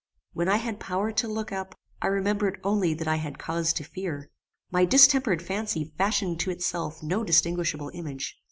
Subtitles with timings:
[0.33, 3.83] When I had power to look up, I remembered only that I had cause to
[3.83, 4.31] fear.
[4.71, 8.35] My distempered fancy fashioned to itself no distinguishable image.